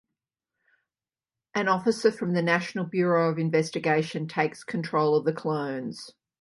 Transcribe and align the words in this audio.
An 1.53 1.67
officer 1.67 2.11
from 2.11 2.33
the 2.33 2.41
National 2.41 2.85
Bureau 2.85 3.29
of 3.29 3.37
Investigation 3.37 4.27
takes 4.27 4.63
control 4.63 5.13
of 5.15 5.25
the 5.25 5.33
clones. 5.33 6.15